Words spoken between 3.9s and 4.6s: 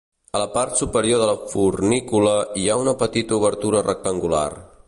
rectangular.